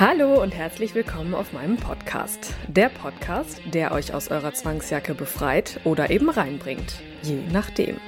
[0.00, 2.54] Hallo und herzlich willkommen auf meinem Podcast.
[2.68, 7.02] Der Podcast, der euch aus eurer Zwangsjacke befreit oder eben reinbringt.
[7.20, 7.98] Je nachdem.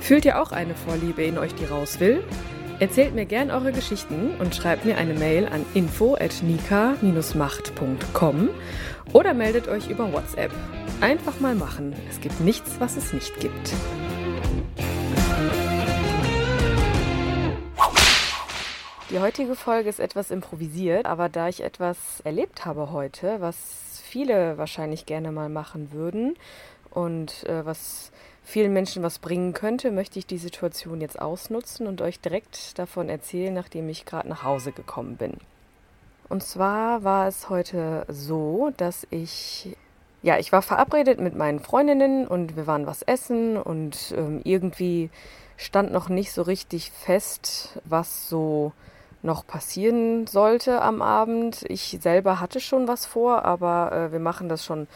[0.00, 2.24] Fühlt ihr auch eine Vorliebe in euch, die raus will?
[2.80, 8.48] Erzählt mir gern eure Geschichten und schreibt mir eine Mail an info@nika-macht.com
[9.12, 10.50] oder meldet euch über WhatsApp.
[11.00, 11.94] Einfach mal machen.
[12.08, 13.74] Es gibt nichts, was es nicht gibt.
[19.10, 24.58] Die heutige Folge ist etwas improvisiert, aber da ich etwas erlebt habe heute, was viele
[24.58, 26.36] wahrscheinlich gerne mal machen würden
[26.90, 28.12] und äh, was
[28.44, 33.08] vielen Menschen was bringen könnte, möchte ich die Situation jetzt ausnutzen und euch direkt davon
[33.08, 35.34] erzählen, nachdem ich gerade nach Hause gekommen bin.
[36.28, 39.76] Und zwar war es heute so, dass ich,
[40.22, 45.10] ja, ich war verabredet mit meinen Freundinnen und wir waren was essen und ähm, irgendwie
[45.56, 48.72] stand noch nicht so richtig fest, was so
[49.22, 51.64] noch passieren sollte am Abend.
[51.68, 54.86] Ich selber hatte schon was vor, aber äh, wir machen das schon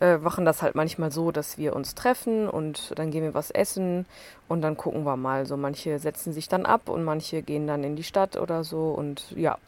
[0.00, 3.50] äh, machen das halt manchmal so, dass wir uns treffen und dann gehen wir was
[3.50, 4.06] essen
[4.48, 5.46] und dann gucken wir mal.
[5.46, 8.90] So manche setzen sich dann ab und manche gehen dann in die Stadt oder so
[8.90, 9.58] und ja.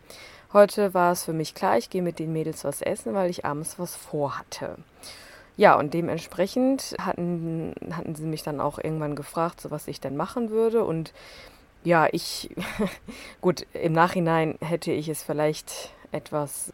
[0.55, 3.45] Heute war es für mich klar, ich gehe mit den Mädels was essen, weil ich
[3.45, 4.77] abends was vorhatte.
[5.57, 10.17] Ja, und dementsprechend hatten, hatten sie mich dann auch irgendwann gefragt, so was ich denn
[10.17, 10.85] machen würde.
[10.85, 11.13] Und
[11.83, 12.51] ja, ich,
[13.41, 16.73] gut, im Nachhinein hätte ich es vielleicht etwas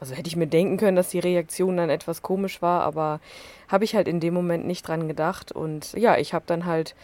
[0.00, 3.20] also hätte ich mir denken können, dass die Reaktion dann etwas komisch war, aber
[3.68, 5.52] habe ich halt in dem Moment nicht dran gedacht.
[5.52, 6.94] Und ja, ich habe dann halt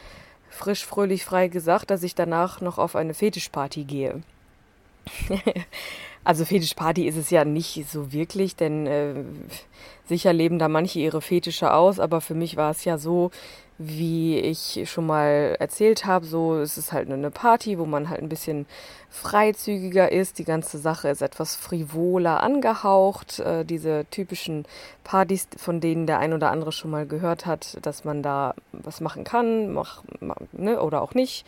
[0.51, 4.23] frisch, fröhlich, frei gesagt, dass ich danach noch auf eine Fetischparty gehe.
[6.25, 9.15] also Fetischparty ist es ja nicht so wirklich, denn äh,
[10.07, 13.31] sicher leben da manche ihre Fetische aus, aber für mich war es ja so,
[13.83, 18.21] wie ich schon mal erzählt habe, so ist es halt eine Party, wo man halt
[18.21, 18.67] ein bisschen
[19.09, 20.39] freizügiger ist.
[20.39, 23.39] Die ganze Sache ist etwas frivoler angehaucht.
[23.39, 24.67] Äh, diese typischen
[25.03, 29.01] Partys, von denen der ein oder andere schon mal gehört hat, dass man da was
[29.01, 30.03] machen kann, mach,
[30.53, 31.47] ne, oder auch nicht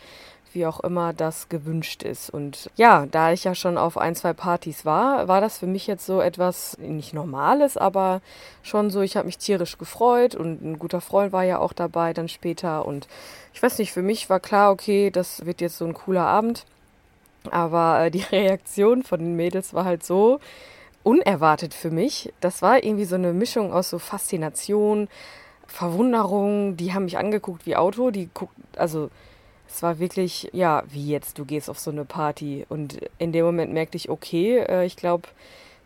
[0.55, 2.29] wie auch immer das gewünscht ist.
[2.29, 5.87] Und ja, da ich ja schon auf ein, zwei Partys war, war das für mich
[5.87, 8.21] jetzt so etwas nicht Normales, aber
[8.61, 12.13] schon so, ich habe mich tierisch gefreut und ein guter Freund war ja auch dabei
[12.13, 12.85] dann später.
[12.85, 13.07] Und
[13.53, 16.65] ich weiß nicht, für mich war klar, okay, das wird jetzt so ein cooler Abend.
[17.51, 20.39] Aber äh, die Reaktion von den Mädels war halt so
[21.03, 22.33] unerwartet für mich.
[22.39, 25.09] Das war irgendwie so eine Mischung aus so Faszination,
[25.67, 26.77] Verwunderung.
[26.77, 28.11] Die haben mich angeguckt wie Auto.
[28.11, 29.09] Die guckt, also
[29.73, 32.65] es war wirklich, ja, wie jetzt, du gehst auf so eine Party.
[32.69, 35.27] Und in dem Moment merkte ich, okay, äh, ich glaube,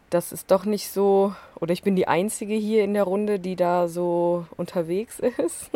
[0.10, 3.56] das ist doch nicht so, oder ich bin die Einzige hier in der Runde, die
[3.56, 5.72] da so unterwegs ist.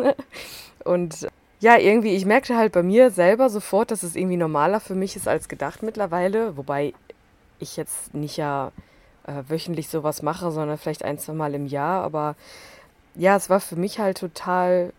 [0.84, 1.26] und
[1.60, 5.16] ja, irgendwie, ich merkte halt bei mir selber sofort, dass es irgendwie normaler für mich
[5.16, 6.56] ist als gedacht mittlerweile.
[6.58, 6.92] Wobei
[7.60, 8.72] ich jetzt nicht ja
[9.26, 12.02] äh, wöchentlich sowas mache, sondern vielleicht ein, zwei Mal im Jahr.
[12.02, 12.34] Aber
[13.14, 14.92] ja, es war für mich halt total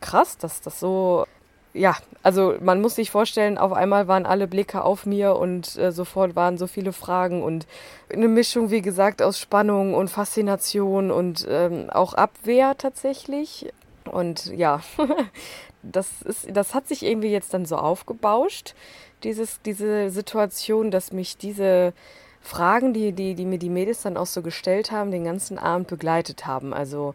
[0.00, 1.26] krass, dass das so
[1.72, 5.92] ja, also man muss sich vorstellen, auf einmal waren alle Blicke auf mir und äh,
[5.92, 7.66] sofort waren so viele Fragen und
[8.12, 13.72] eine Mischung, wie gesagt, aus Spannung und Faszination und ähm, auch Abwehr tatsächlich.
[14.10, 14.80] Und ja,
[15.82, 18.74] das, ist, das hat sich irgendwie jetzt dann so aufgebauscht,
[19.22, 21.92] dieses, diese Situation, dass mich diese
[22.40, 25.88] Fragen, die, die, die mir die Mädels dann auch so gestellt haben, den ganzen Abend
[25.88, 26.72] begleitet haben.
[26.72, 27.14] Also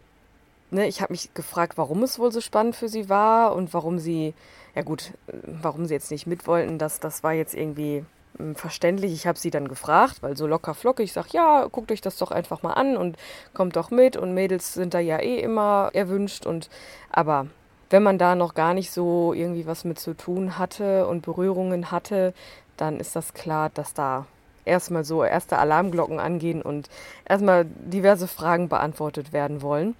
[0.76, 3.98] ne, ich habe mich gefragt, warum es wohl so spannend für sie war und warum
[3.98, 4.34] sie,
[4.74, 8.04] ja gut, warum sie jetzt nicht mit wollten, das, das war jetzt irgendwie
[8.36, 9.12] hm, verständlich.
[9.12, 12.18] Ich habe sie dann gefragt, weil so locker flockig, ich sage, ja, guckt euch das
[12.18, 13.16] doch einfach mal an und
[13.54, 16.68] kommt doch mit und Mädels sind da ja eh immer erwünscht und
[17.10, 17.46] aber
[17.90, 21.90] wenn man da noch gar nicht so irgendwie was mit zu tun hatte und Berührungen
[21.90, 22.34] hatte,
[22.76, 24.26] dann ist das klar, dass da
[24.64, 26.90] erstmal so erste Alarmglocken angehen und
[27.26, 29.94] erstmal diverse Fragen beantwortet werden wollen.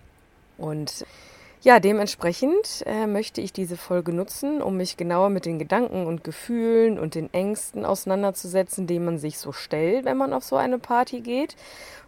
[0.58, 1.04] Und
[1.62, 6.22] ja, dementsprechend äh, möchte ich diese Folge nutzen, um mich genauer mit den Gedanken und
[6.22, 10.78] Gefühlen und den Ängsten auseinanderzusetzen, denen man sich so stellt, wenn man auf so eine
[10.78, 11.56] Party geht.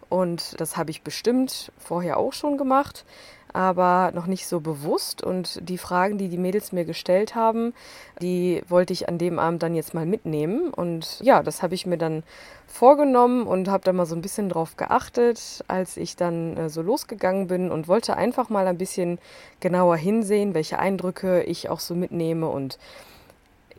[0.08, 3.04] Und das habe ich bestimmt vorher auch schon gemacht,
[3.52, 5.22] aber noch nicht so bewusst.
[5.22, 7.74] Und die Fragen, die die Mädels mir gestellt haben,
[8.20, 10.70] die wollte ich an dem Abend dann jetzt mal mitnehmen.
[10.70, 12.22] Und ja, das habe ich mir dann
[12.66, 16.82] vorgenommen und habe da mal so ein bisschen drauf geachtet, als ich dann äh, so
[16.82, 19.18] losgegangen bin und wollte einfach mal ein bisschen
[19.60, 22.78] genauer hinsehen, welche Eindrücke ich auch so mitnehme und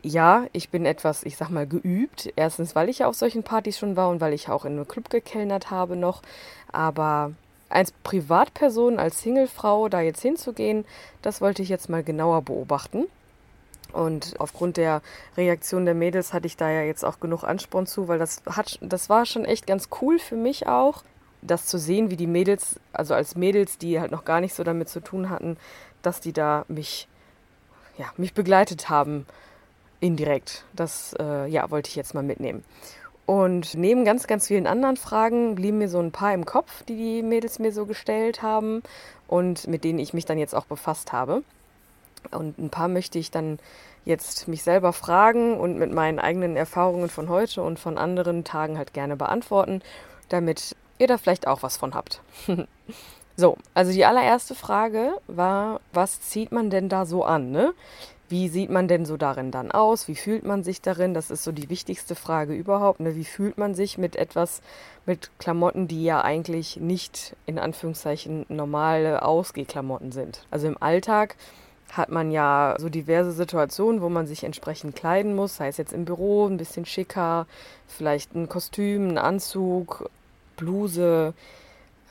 [0.04, 2.32] ja, ich bin etwas, ich sag mal, geübt.
[2.36, 4.88] Erstens, weil ich ja auf solchen Partys schon war und weil ich auch in einem
[4.88, 6.22] Club gekellnert habe noch.
[6.72, 7.34] Aber
[7.70, 10.86] als Privatperson, als Singlefrau da jetzt hinzugehen,
[11.22, 13.06] das wollte ich jetzt mal genauer beobachten.
[13.92, 15.02] Und aufgrund der
[15.36, 18.78] Reaktion der Mädels hatte ich da ja jetzt auch genug Ansporn zu, weil das hat,
[18.82, 21.04] das war schon echt ganz cool für mich auch,
[21.42, 24.64] das zu sehen, wie die Mädels, also als Mädels, die halt noch gar nicht so
[24.64, 25.58] damit zu tun hatten,
[26.02, 27.08] dass die da mich,
[27.98, 29.26] ja, mich begleitet haben,
[30.00, 30.66] indirekt.
[30.74, 32.64] Das, äh, ja, wollte ich jetzt mal mitnehmen.
[33.30, 36.96] Und neben ganz, ganz vielen anderen Fragen blieben mir so ein paar im Kopf, die
[36.96, 38.82] die Mädels mir so gestellt haben
[39.28, 41.44] und mit denen ich mich dann jetzt auch befasst habe.
[42.32, 43.60] Und ein paar möchte ich dann
[44.04, 48.80] jetzt mich selber fragen und mit meinen eigenen Erfahrungen von heute und von anderen Tagen
[48.80, 49.84] halt gerne beantworten,
[50.30, 52.24] damit ihr da vielleicht auch was von habt.
[53.36, 57.52] so, also die allererste Frage war, was zieht man denn da so an?
[57.52, 57.76] Ne?
[58.30, 60.08] Wie sieht man denn so darin dann aus?
[60.08, 61.16] Wie fühlt man sich darin?
[61.16, 63.00] Das ist so die wichtigste Frage überhaupt.
[63.00, 63.16] Ne?
[63.16, 64.62] Wie fühlt man sich mit etwas,
[65.08, 70.46] mit Klamotten, die ja eigentlich nicht in Anführungszeichen normale Ausgehklamotten sind?
[70.52, 71.36] Also im Alltag
[71.92, 75.94] hat man ja so diverse Situationen, wo man sich entsprechend kleiden muss, sei es jetzt
[75.94, 77.48] im Büro ein bisschen schicker,
[77.88, 80.08] vielleicht ein Kostüm, ein Anzug,
[80.56, 81.34] Bluse,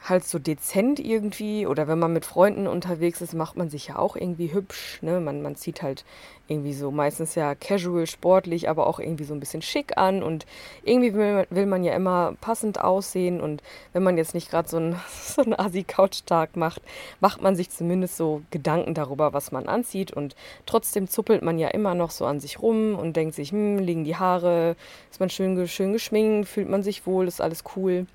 [0.05, 1.67] halt so dezent irgendwie.
[1.67, 4.99] Oder wenn man mit Freunden unterwegs ist, macht man sich ja auch irgendwie hübsch.
[5.03, 5.21] Ne?
[5.21, 6.05] Man, man zieht halt
[6.49, 10.23] irgendwie so meistens ja casual, sportlich, aber auch irgendwie so ein bisschen schick an.
[10.23, 10.47] Und
[10.83, 13.41] irgendwie will man, will man ja immer passend aussehen.
[13.41, 13.63] Und
[13.93, 16.83] wenn man jetzt nicht gerade so einen, so einen Asi-Couch-Tag macht,
[17.21, 20.13] macht man sich zumindest so Gedanken darüber, was man anzieht.
[20.13, 20.37] Und
[20.67, 24.05] trotzdem zuppelt man ja immer noch so an sich rum und denkt sich, hm, liegen
[24.05, 24.77] die Haare,
[25.11, 28.07] ist man schön, schön geschminkt, fühlt man sich wohl, ist alles cool.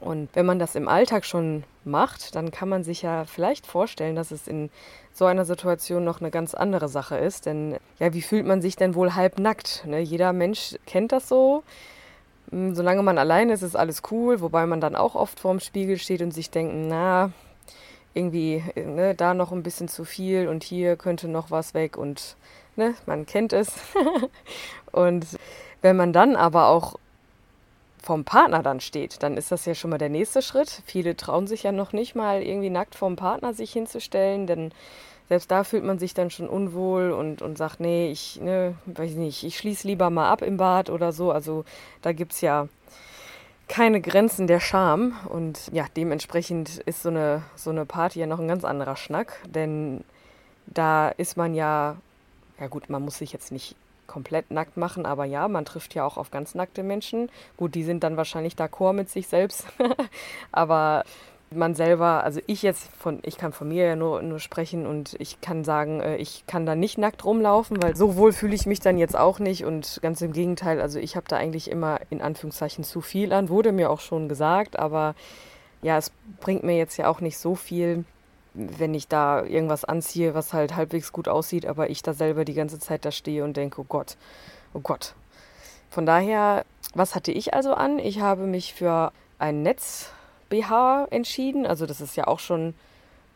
[0.00, 4.16] Und wenn man das im Alltag schon macht, dann kann man sich ja vielleicht vorstellen,
[4.16, 4.70] dass es in
[5.12, 7.46] so einer Situation noch eine ganz andere Sache ist.
[7.46, 9.84] Denn ja, wie fühlt man sich denn wohl halbnackt?
[9.86, 10.00] Ne?
[10.00, 11.62] Jeder Mensch kennt das so.
[12.50, 15.98] Hm, solange man allein ist, ist alles cool, wobei man dann auch oft vorm Spiegel
[15.98, 17.30] steht und sich denkt, na,
[18.14, 22.36] irgendwie ne, da noch ein bisschen zu viel und hier könnte noch was weg und
[22.76, 23.72] ne, man kennt es.
[24.92, 25.26] und
[25.82, 26.96] wenn man dann aber auch
[28.04, 30.82] vom Partner dann steht, dann ist das ja schon mal der nächste Schritt.
[30.84, 34.72] Viele trauen sich ja noch nicht mal irgendwie nackt vom Partner sich hinzustellen, denn
[35.28, 39.12] selbst da fühlt man sich dann schon unwohl und, und sagt, nee, ich, ne, weiß
[39.12, 41.30] nicht, ich schließe lieber mal ab im Bad oder so.
[41.30, 41.64] Also
[42.02, 42.68] da gibt es ja
[43.68, 45.14] keine Grenzen der Scham.
[45.28, 49.40] Und ja, dementsprechend ist so eine, so eine Party ja noch ein ganz anderer Schnack,
[49.46, 50.04] denn
[50.66, 51.96] da ist man ja,
[52.60, 56.04] ja gut, man muss sich jetzt nicht komplett nackt machen, aber ja, man trifft ja
[56.04, 57.30] auch auf ganz nackte Menschen.
[57.56, 59.66] Gut, die sind dann wahrscheinlich d'accord mit sich selbst,
[60.52, 61.04] aber
[61.50, 65.14] man selber, also ich jetzt von, ich kann von mir ja nur, nur sprechen und
[65.18, 68.66] ich kann sagen, äh, ich kann da nicht nackt rumlaufen, weil so wohl fühle ich
[68.66, 69.64] mich dann jetzt auch nicht.
[69.64, 73.48] Und ganz im Gegenteil, also ich habe da eigentlich immer in Anführungszeichen zu viel an,
[73.48, 75.14] wurde mir auch schon gesagt, aber
[75.82, 78.04] ja, es bringt mir jetzt ja auch nicht so viel,
[78.54, 82.54] wenn ich da irgendwas anziehe, was halt halbwegs gut aussieht, aber ich da selber die
[82.54, 84.16] ganze Zeit da stehe und denke, oh Gott,
[84.72, 85.14] oh Gott.
[85.90, 86.64] Von daher,
[86.94, 87.98] was hatte ich also an?
[87.98, 91.66] Ich habe mich für ein Netz-BH entschieden.
[91.66, 92.74] Also das ist ja auch schon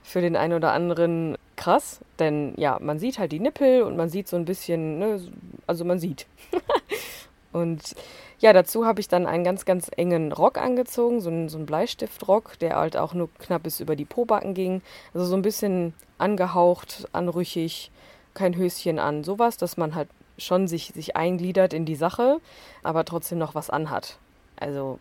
[0.02, 4.09] für den einen oder anderen krass, denn ja, man sieht halt die Nippel und man
[4.09, 5.21] sieht so ein bisschen, ne,
[5.66, 6.26] also man sieht.
[7.52, 7.95] und
[8.40, 11.66] ja, dazu habe ich dann einen ganz, ganz engen Rock angezogen, so einen, so einen
[11.66, 14.80] Bleistiftrock, der halt auch nur knapp bis über die Pobacken ging.
[15.12, 17.90] Also so ein bisschen angehaucht, anrüchig,
[18.35, 22.38] kein Höschen an, sowas, dass man halt schon sich, sich eingliedert in die Sache,
[22.85, 24.18] aber trotzdem noch was anhat.
[24.57, 25.00] Also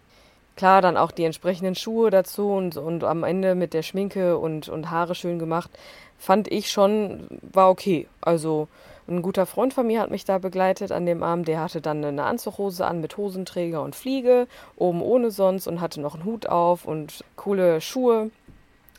[0.55, 4.67] klar, dann auch die entsprechenden Schuhe dazu und, und am Ende mit der Schminke und,
[4.67, 5.69] und Haare schön gemacht,
[6.17, 8.07] fand ich schon, war okay.
[8.21, 8.67] Also
[9.07, 11.47] ein guter Freund von mir hat mich da begleitet an dem Abend.
[11.47, 16.01] Der hatte dann eine Anzughose an mit Hosenträger und Fliege, oben ohne sonst und hatte
[16.01, 18.31] noch einen Hut auf und coole Schuhe.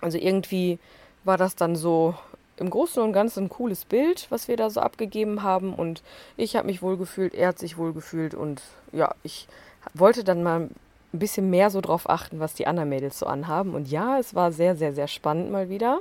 [0.00, 0.78] Also irgendwie
[1.24, 2.14] war das dann so
[2.56, 5.74] im Großen und Ganzen ein cooles Bild, was wir da so abgegeben haben.
[5.74, 6.02] Und
[6.36, 8.62] ich habe mich wohl gefühlt, er hat sich wohl gefühlt und
[8.92, 9.46] ja, ich
[9.94, 10.68] wollte dann mal
[11.12, 13.74] ein bisschen mehr so drauf achten, was die anderen Mädels so anhaben.
[13.74, 16.00] Und ja, es war sehr, sehr, sehr spannend mal wieder.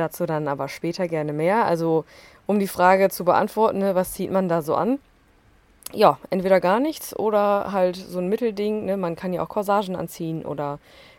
[0.00, 1.66] Dazu dann aber später gerne mehr.
[1.66, 2.04] Also
[2.46, 4.98] um die Frage zu beantworten, ne, was zieht man da so an?
[5.92, 8.84] ja, entweder gar nichts oder halt so ein Mittelding.
[8.84, 8.96] Ne?
[8.96, 10.78] Man kann ja auch Corsagen anziehen oder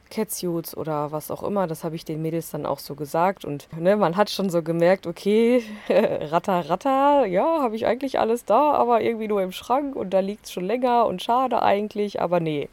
[0.10, 1.68] Catsuits oder was auch immer.
[1.68, 3.46] Das habe ich den Mädels dann auch so gesagt.
[3.46, 8.46] Und ne, man hat schon so gemerkt, okay, ratter, ratter, ja, habe ich eigentlich alles
[8.46, 12.22] da, aber irgendwie nur im Schrank und da liegt es schon länger und schade eigentlich,
[12.22, 12.70] aber nee.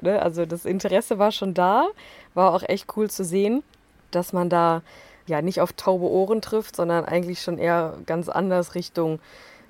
[0.00, 0.20] Ne?
[0.20, 1.88] Also das Interesse war schon da,
[2.34, 3.62] war auch echt cool zu sehen,
[4.10, 4.82] dass man da
[5.28, 9.20] ja nicht auf taube Ohren trifft, sondern eigentlich schon eher ganz anders Richtung,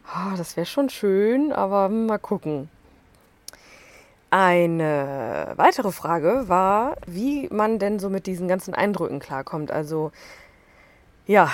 [0.07, 2.71] oh, das wäre schon schön, aber mal gucken.
[4.31, 9.71] Eine weitere Frage war, wie man denn so mit diesen ganzen Eindrücken klarkommt.
[9.71, 10.13] Also
[11.27, 11.51] ja,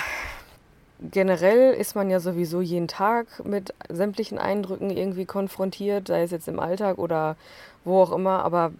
[0.99, 6.47] generell ist man ja sowieso jeden Tag mit sämtlichen Eindrücken irgendwie konfrontiert, sei es jetzt
[6.47, 7.37] im Alltag oder
[7.83, 8.71] wo auch immer, aber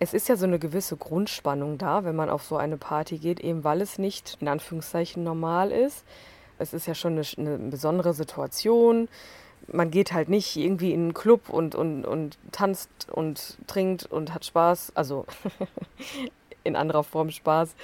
[0.00, 3.38] es ist ja so eine gewisse Grundspannung da, wenn man auf so eine Party geht,
[3.40, 6.04] eben weil es nicht in Anführungszeichen normal ist.
[6.58, 9.08] Es ist ja schon eine, eine besondere Situation
[9.72, 14.34] man geht halt nicht irgendwie in einen Club und, und, und tanzt und trinkt und
[14.34, 15.26] hat Spaß, also
[16.64, 17.74] in anderer Form Spaß.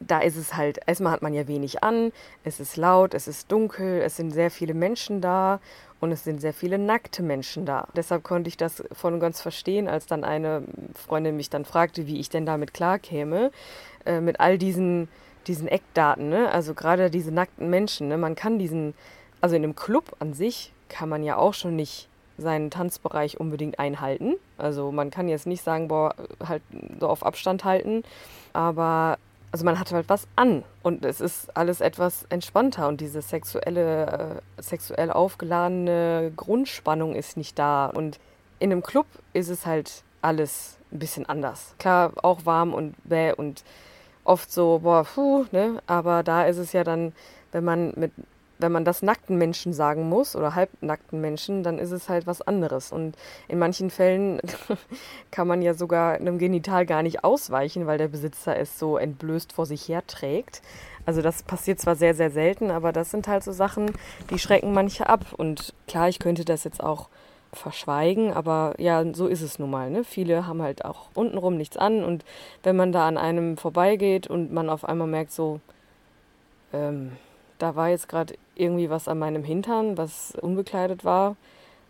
[0.00, 2.12] Da ist es halt, erstmal hat man ja wenig an,
[2.42, 5.60] es ist laut, es ist dunkel, es sind sehr viele Menschen da
[6.04, 7.88] und es sind sehr viele nackte Menschen da.
[7.96, 10.62] Deshalb konnte ich das und ganz verstehen, als dann eine
[10.94, 13.50] Freundin mich dann fragte, wie ich denn damit klarkäme,
[14.04, 15.08] äh, mit all diesen,
[15.46, 16.50] diesen Eckdaten, ne?
[16.52, 18.08] also gerade diese nackten Menschen.
[18.08, 18.18] Ne?
[18.18, 18.94] Man kann diesen,
[19.40, 23.78] also in einem Club an sich kann man ja auch schon nicht seinen Tanzbereich unbedingt
[23.78, 24.34] einhalten.
[24.58, 26.14] Also man kann jetzt nicht sagen, boah,
[26.46, 26.62] halt
[27.00, 28.02] so auf Abstand halten,
[28.52, 29.18] aber
[29.54, 34.40] also man hat halt was an und es ist alles etwas entspannter und diese sexuelle,
[34.58, 37.86] äh, sexuell aufgeladene Grundspannung ist nicht da.
[37.86, 38.18] Und
[38.58, 41.76] in einem Club ist es halt alles ein bisschen anders.
[41.78, 43.62] Klar, auch warm und bäh und
[44.24, 45.80] oft so, boah, puh, ne?
[45.86, 47.12] Aber da ist es ja dann,
[47.52, 48.10] wenn man mit
[48.64, 52.40] wenn man das nackten Menschen sagen muss oder halbnackten Menschen, dann ist es halt was
[52.40, 52.92] anderes.
[52.92, 53.14] Und
[53.46, 54.40] in manchen Fällen
[55.30, 59.52] kann man ja sogar einem Genital gar nicht ausweichen, weil der Besitzer es so entblößt
[59.52, 60.62] vor sich her trägt.
[61.04, 63.92] Also das passiert zwar sehr, sehr selten, aber das sind halt so Sachen,
[64.30, 65.26] die schrecken manche ab.
[65.36, 67.10] Und klar, ich könnte das jetzt auch
[67.52, 69.90] verschweigen, aber ja, so ist es nun mal.
[69.90, 70.04] Ne?
[70.04, 72.24] Viele haben halt auch untenrum nichts an und
[72.62, 75.60] wenn man da an einem vorbeigeht und man auf einmal merkt so,
[76.72, 77.12] ähm,
[77.64, 81.34] da war jetzt gerade irgendwie was an meinem Hintern, was unbekleidet war,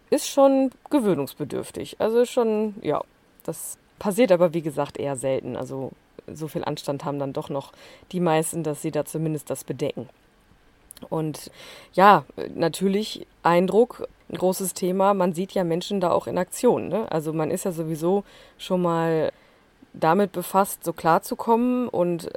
[0.09, 1.97] ist schon gewöhnungsbedürftig.
[1.99, 3.03] Also schon, ja,
[3.43, 5.57] das passiert aber wie gesagt eher selten.
[5.57, 5.91] Also
[6.33, 7.73] so viel Anstand haben dann doch noch
[8.13, 10.09] die meisten, dass sie da zumindest das bedecken.
[11.11, 11.51] Und
[11.93, 15.13] ja, natürlich Eindruck, großes Thema.
[15.13, 16.87] Man sieht ja Menschen da auch in Aktion.
[16.87, 17.11] Ne?
[17.11, 18.23] Also man ist ja sowieso
[18.59, 19.33] schon mal
[19.93, 22.31] damit befasst, so klarzukommen und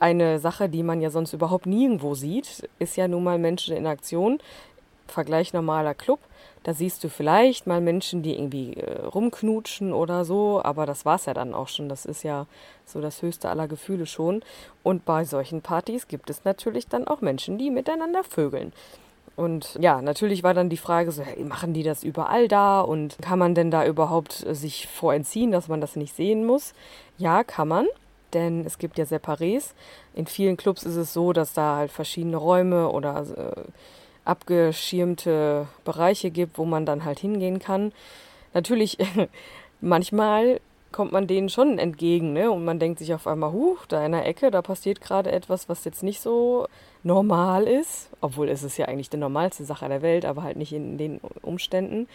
[0.00, 3.86] eine Sache, die man ja sonst überhaupt nirgendwo sieht, ist ja nun mal Menschen in
[3.86, 4.38] Aktion.
[5.06, 6.20] Vergleich normaler Club.
[6.64, 11.16] Da siehst du vielleicht mal Menschen, die irgendwie äh, rumknutschen oder so, aber das war
[11.16, 11.88] es ja dann auch schon.
[11.88, 12.46] Das ist ja
[12.84, 14.42] so das höchste aller Gefühle schon.
[14.82, 18.72] Und bei solchen Partys gibt es natürlich dann auch Menschen, die miteinander vögeln.
[19.34, 23.16] Und ja, natürlich war dann die Frage so, hey, machen die das überall da und
[23.22, 26.74] kann man denn da überhaupt äh, sich vorentziehen, dass man das nicht sehen muss?
[27.18, 27.86] Ja, kann man
[28.34, 29.72] denn es gibt ja Separés.
[30.14, 33.62] In vielen Clubs ist es so, dass da halt verschiedene Räume oder äh,
[34.24, 37.92] abgeschirmte Bereiche gibt, wo man dann halt hingehen kann.
[38.54, 38.98] Natürlich,
[39.80, 40.60] manchmal
[40.92, 42.50] kommt man denen schon entgegen, ne?
[42.50, 45.68] Und man denkt sich auf einmal, huch, da in der Ecke, da passiert gerade etwas,
[45.68, 46.66] was jetzt nicht so
[47.02, 48.10] normal ist.
[48.20, 51.20] Obwohl es ist ja eigentlich die normalste Sache der Welt, aber halt nicht in den
[51.42, 52.08] Umständen.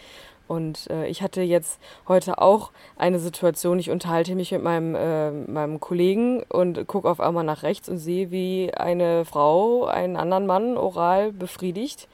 [0.46, 5.30] Und äh, ich hatte jetzt heute auch eine Situation, ich unterhalte mich mit meinem, äh,
[5.30, 10.46] meinem Kollegen und gucke auf einmal nach rechts und sehe, wie eine Frau einen anderen
[10.46, 12.08] Mann oral befriedigt.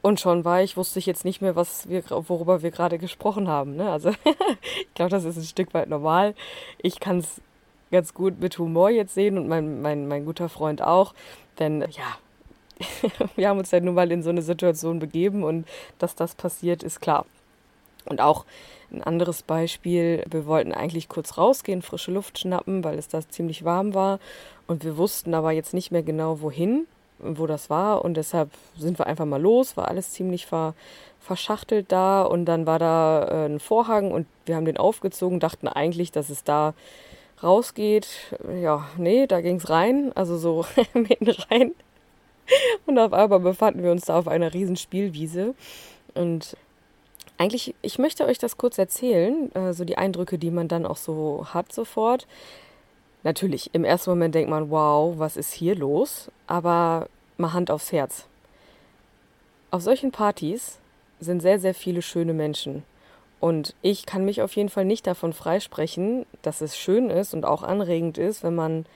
[0.00, 3.48] Und schon war ich, wusste ich jetzt nicht mehr, was wir, worüber wir gerade gesprochen
[3.48, 3.76] haben.
[3.76, 3.90] Ne?
[3.90, 4.10] Also
[4.80, 6.34] ich glaube, das ist ein Stück weit normal.
[6.80, 7.40] Ich kann es
[7.90, 11.14] ganz gut mit Humor jetzt sehen und mein, mein, mein guter Freund auch.
[11.58, 12.18] Denn ja,
[13.36, 15.66] wir haben uns ja nun mal in so eine Situation begeben und
[15.98, 17.26] dass das passiert, ist klar.
[18.04, 18.44] Und auch
[18.90, 23.64] ein anderes Beispiel, wir wollten eigentlich kurz rausgehen, frische Luft schnappen, weil es da ziemlich
[23.64, 24.18] warm war
[24.66, 26.86] und wir wussten aber jetzt nicht mehr genau wohin,
[27.18, 30.74] wo das war und deshalb sind wir einfach mal los, war alles ziemlich ver,
[31.20, 35.68] verschachtelt da und dann war da äh, ein Vorhang und wir haben den aufgezogen, dachten
[35.68, 36.72] eigentlich, dass es da
[37.42, 38.08] rausgeht.
[38.62, 41.72] Ja, nee, da ging es rein, also so mitten rein.
[42.86, 45.54] Und auf einmal befanden wir uns da auf einer riesen Spielwiese.
[46.14, 46.56] Und
[47.36, 50.96] eigentlich, ich möchte euch das kurz erzählen, äh, so die Eindrücke, die man dann auch
[50.96, 52.26] so hat sofort.
[53.22, 56.30] Natürlich, im ersten Moment denkt man, wow, was ist hier los?
[56.46, 58.26] Aber mal Hand aufs Herz.
[59.70, 60.78] Auf solchen Partys
[61.20, 62.84] sind sehr, sehr viele schöne Menschen.
[63.40, 67.44] Und ich kann mich auf jeden Fall nicht davon freisprechen, dass es schön ist und
[67.44, 68.86] auch anregend ist, wenn man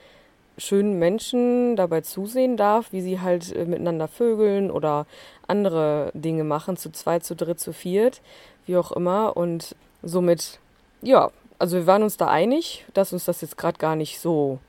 [0.57, 5.05] schönen Menschen dabei zusehen darf, wie sie halt äh, miteinander vögeln oder
[5.47, 8.21] andere Dinge machen, zu zweit, zu dritt, zu viert,
[8.65, 9.35] wie auch immer.
[9.35, 10.59] Und somit,
[11.01, 14.59] ja, also wir waren uns da einig, dass uns das jetzt gerade gar nicht so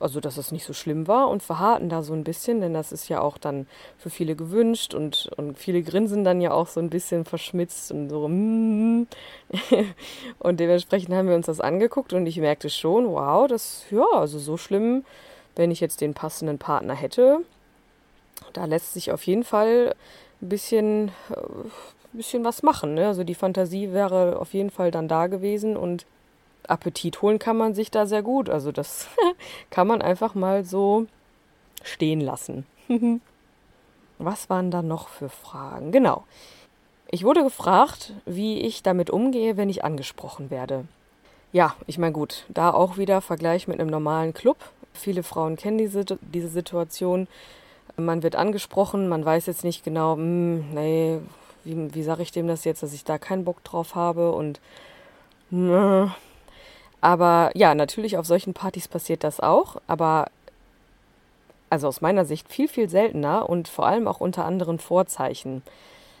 [0.00, 2.92] also dass es nicht so schlimm war und verharrten da so ein bisschen, denn das
[2.92, 3.66] ist ja auch dann
[3.98, 8.08] für viele gewünscht und, und viele grinsen dann ja auch so ein bisschen verschmitzt und
[8.08, 8.28] so.
[8.28, 9.06] Mm.
[10.38, 14.38] und dementsprechend haben wir uns das angeguckt und ich merkte schon, wow, das, ja, also
[14.38, 15.04] so schlimm,
[15.54, 17.40] wenn ich jetzt den passenden Partner hätte.
[18.52, 19.94] Da lässt sich auf jeden Fall
[20.42, 22.94] ein bisschen, ein äh, bisschen was machen.
[22.94, 23.06] Ne?
[23.06, 26.06] Also die Fantasie wäre auf jeden Fall dann da gewesen und
[26.68, 28.48] Appetit holen kann man sich da sehr gut.
[28.48, 29.08] Also das
[29.70, 31.06] kann man einfach mal so
[31.82, 32.66] stehen lassen.
[34.18, 35.92] Was waren da noch für Fragen?
[35.92, 36.24] Genau.
[37.08, 40.86] Ich wurde gefragt, wie ich damit umgehe, wenn ich angesprochen werde.
[41.52, 44.56] Ja, ich meine gut, da auch wieder Vergleich mit einem normalen Club.
[44.92, 47.28] Viele Frauen kennen diese, diese Situation.
[47.96, 51.18] Man wird angesprochen, man weiß jetzt nicht genau, hm, nee,
[51.64, 54.60] wie, wie sage ich dem das jetzt, dass ich da keinen Bock drauf habe und
[55.50, 56.12] hm,
[57.00, 60.26] aber ja, natürlich auf solchen Partys passiert das auch, aber
[61.70, 65.62] also aus meiner Sicht viel, viel seltener und vor allem auch unter anderen Vorzeichen.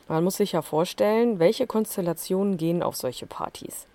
[0.08, 3.86] Man muss sich ja vorstellen, welche Konstellationen gehen auf solche Partys.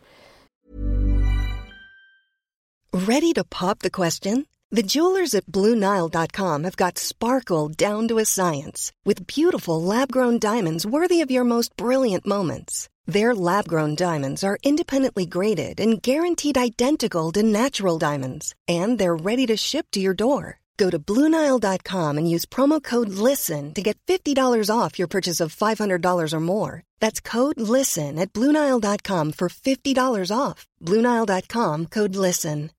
[2.93, 4.45] Ready to pop the question?
[4.69, 10.85] The jewelers at BlueNile.com have got sparkle down to a science with beautiful lab-grown diamonds
[10.85, 12.89] worthy of your most brilliant moments.
[13.07, 19.15] Their lab grown diamonds are independently graded and guaranteed identical to natural diamonds, and they're
[19.15, 20.59] ready to ship to your door.
[20.77, 24.35] Go to Bluenile.com and use promo code LISTEN to get $50
[24.69, 26.83] off your purchase of $500 or more.
[26.99, 30.67] That's code LISTEN at Bluenile.com for $50 off.
[30.81, 32.71] Bluenile.com code LISTEN.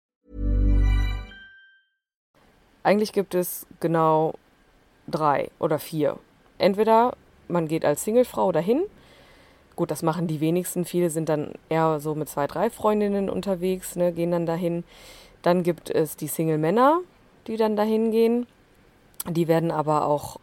[2.84, 4.34] Eigentlich gibt es genau
[5.08, 6.18] drei oder vier.
[6.58, 7.14] Entweder
[7.48, 8.86] man geht als Singlefrau dahin
[9.76, 10.84] Gut, das machen die wenigsten.
[10.84, 14.84] Viele sind dann eher so mit zwei, drei Freundinnen unterwegs, ne, gehen dann dahin.
[15.42, 17.00] Dann gibt es die Single-Männer,
[17.46, 18.46] die dann dahin gehen.
[19.28, 20.38] Die werden aber auch,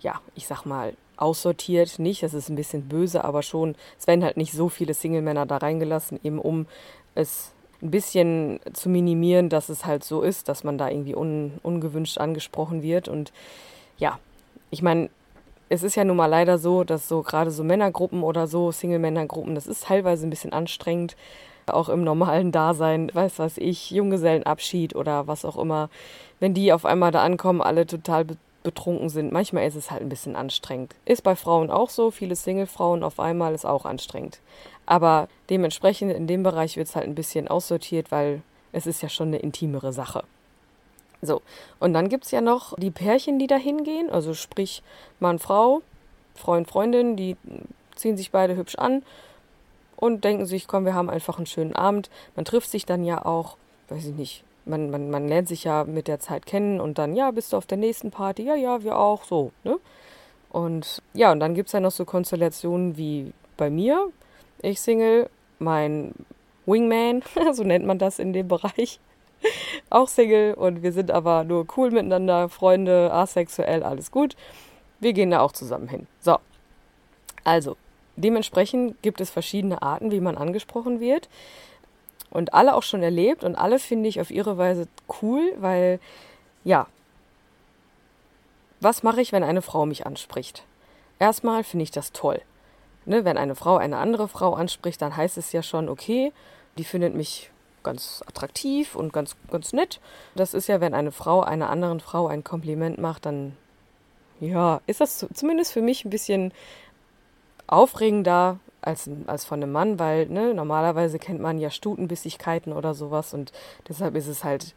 [0.00, 1.98] ja, ich sag mal, aussortiert.
[1.98, 5.46] Nicht, das ist ein bisschen böse, aber schon, es werden halt nicht so viele Single-Männer
[5.46, 6.66] da reingelassen, eben um
[7.14, 11.58] es ein bisschen zu minimieren, dass es halt so ist, dass man da irgendwie un,
[11.62, 13.08] ungewünscht angesprochen wird.
[13.08, 13.32] Und
[13.98, 14.18] ja,
[14.70, 15.10] ich meine,
[15.68, 19.54] es ist ja nun mal leider so, dass so gerade so Männergruppen oder so, Single-Männergruppen,
[19.54, 21.16] das ist teilweise ein bisschen anstrengend,
[21.66, 25.90] auch im normalen Dasein, weiß was ich, Junggesellenabschied oder was auch immer,
[26.40, 28.26] wenn die auf einmal da ankommen, alle total
[28.62, 29.32] betrunken sind.
[29.32, 30.94] Manchmal ist es halt ein bisschen anstrengend.
[31.04, 34.40] Ist bei Frauen auch so, viele Single-Frauen auf einmal ist auch anstrengend.
[34.86, 39.08] Aber dementsprechend in dem Bereich wird es halt ein bisschen aussortiert, weil es ist ja
[39.08, 40.24] schon eine intimere Sache.
[41.20, 41.42] So,
[41.80, 44.82] und dann gibt es ja noch die Pärchen, die da hingehen, also sprich
[45.18, 45.82] Mann, Frau,
[46.34, 47.36] Freund, Freundin, die
[47.96, 49.02] ziehen sich beide hübsch an
[49.96, 52.08] und denken sich, komm, wir haben einfach einen schönen Abend.
[52.36, 53.56] Man trifft sich dann ja auch,
[53.88, 57.16] weiß ich nicht, man, man, man lernt sich ja mit der Zeit kennen und dann,
[57.16, 58.44] ja, bist du auf der nächsten Party?
[58.44, 59.78] Ja, ja, wir auch, so, ne?
[60.50, 64.08] Und ja, und dann gibt es ja noch so Konstellationen wie bei mir,
[64.62, 65.28] ich Single,
[65.58, 66.14] mein
[66.64, 69.00] Wingman, so nennt man das in dem Bereich,
[69.90, 74.36] auch Single und wir sind aber nur cool miteinander, Freunde, asexuell, alles gut.
[75.00, 76.06] Wir gehen da auch zusammen hin.
[76.20, 76.38] So.
[77.44, 77.76] Also,
[78.16, 81.28] dementsprechend gibt es verschiedene Arten, wie man angesprochen wird.
[82.30, 84.86] Und alle auch schon erlebt und alle finde ich auf ihre Weise
[85.22, 85.98] cool, weil,
[86.62, 86.86] ja,
[88.80, 90.64] was mache ich, wenn eine Frau mich anspricht?
[91.18, 92.40] Erstmal finde ich das toll.
[93.06, 96.32] Ne, wenn eine Frau eine andere Frau anspricht, dann heißt es ja schon, okay,
[96.76, 97.50] die findet mich
[97.82, 100.00] ganz attraktiv und ganz, ganz nett.
[100.34, 103.56] Das ist ja, wenn eine Frau einer anderen Frau ein Kompliment macht, dann
[104.40, 106.52] ja, ist das zumindest für mich ein bisschen
[107.66, 113.34] aufregender als, als von einem Mann, weil ne, normalerweise kennt man ja Stutenbissigkeiten oder sowas
[113.34, 113.52] und
[113.88, 114.74] deshalb ist es halt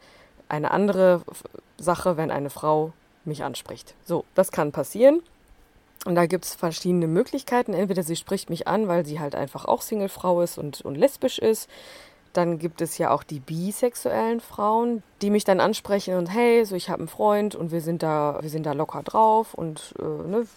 [0.50, 1.22] eine andere
[1.78, 3.96] Sache, wenn eine Frau mich anspricht.
[4.04, 5.22] So, das kann passieren.
[6.06, 7.74] Und da gibt es verschiedene Möglichkeiten.
[7.74, 11.38] Entweder sie spricht mich an, weil sie halt einfach auch Singlefrau ist und, und lesbisch
[11.38, 11.70] ist.
[12.34, 16.76] Dann gibt es ja auch die bisexuellen Frauen, die mich dann ansprechen und hey, so
[16.76, 20.04] ich habe einen Freund und wir sind da, wir sind da locker drauf und äh,
[20.04, 20.48] ne,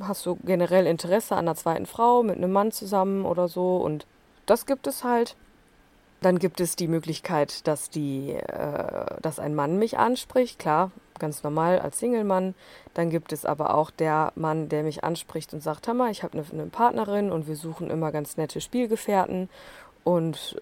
[0.00, 4.06] hast du generell Interesse an einer zweiten Frau mit einem Mann zusammen oder so und
[4.46, 5.36] das gibt es halt.
[6.22, 10.58] Dann gibt es die Möglichkeit, dass die, äh, dass ein Mann mich anspricht.
[10.58, 12.54] Klar, ganz normal als Single-Mann.
[12.94, 16.38] Dann gibt es aber auch der Mann, der mich anspricht und sagt, Hammer, ich habe
[16.38, 19.48] eine, eine Partnerin und wir suchen immer ganz nette Spielgefährten.
[20.04, 20.60] Und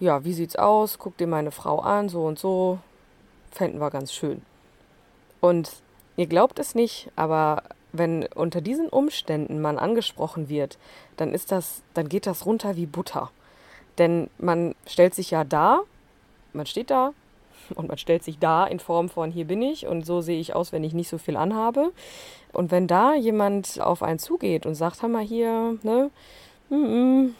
[0.00, 0.98] ja, wie sieht's aus?
[0.98, 2.78] Guck dir meine Frau an, so und so.
[3.50, 4.42] Fänden wir ganz schön.
[5.40, 5.70] Und
[6.16, 10.78] ihr glaubt es nicht, aber wenn unter diesen Umständen man angesprochen wird,
[11.16, 13.30] dann ist das, dann geht das runter wie Butter.
[13.98, 15.80] Denn man stellt sich ja da,
[16.52, 17.12] man steht da
[17.74, 20.54] und man stellt sich da in Form von hier bin ich und so sehe ich
[20.54, 21.92] aus, wenn ich nicht so viel anhabe.
[22.52, 26.10] Und wenn da jemand auf einen zugeht und sagt, hör mal hier, ne,
[26.70, 27.30] mm -mm,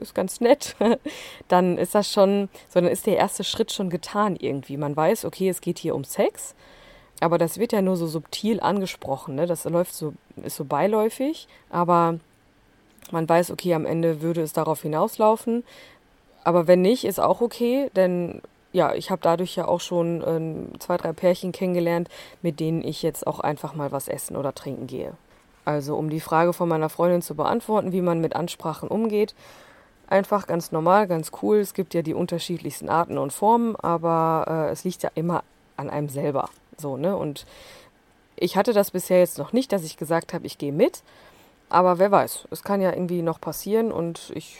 [0.00, 0.76] ist ganz nett,
[1.48, 4.76] dann ist das schon, so dann ist der erste Schritt schon getan irgendwie.
[4.76, 6.54] Man weiß, okay, es geht hier um Sex,
[7.20, 9.46] aber das wird ja nur so subtil angesprochen, ne?
[9.46, 12.18] Das läuft so, ist so beiläufig, aber
[13.10, 15.64] man weiß, okay, am Ende würde es darauf hinauslaufen.
[16.44, 18.40] Aber wenn nicht, ist auch okay, denn
[18.72, 20.22] ja, ich habe dadurch ja auch schon
[20.74, 22.08] äh, zwei, drei Pärchen kennengelernt,
[22.40, 25.12] mit denen ich jetzt auch einfach mal was essen oder trinken gehe.
[25.64, 29.34] Also um die Frage von meiner Freundin zu beantworten, wie man mit Ansprachen umgeht,
[30.10, 31.58] einfach ganz normal, ganz cool.
[31.58, 35.44] Es gibt ja die unterschiedlichsten Arten und Formen, aber äh, es liegt ja immer
[35.76, 36.50] an einem selber.
[36.76, 37.16] So, ne?
[37.16, 37.46] Und
[38.36, 41.02] ich hatte das bisher jetzt noch nicht, dass ich gesagt habe, ich gehe mit.
[41.68, 44.58] Aber wer weiß, es kann ja irgendwie noch passieren und ich,